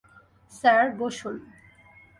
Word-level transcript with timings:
Sir, 0.51 0.85
বসুন। 0.99 1.35